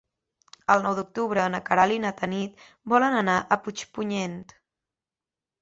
El 0.75 0.79
nou 0.85 0.95
d'octubre 0.99 1.43
na 1.55 1.59
Queralt 1.67 1.95
i 1.97 2.01
na 2.07 2.11
Tanit 2.21 2.65
volen 2.95 3.21
anar 3.21 3.39
a 3.41 3.59
Puigpunyent. 3.67 4.39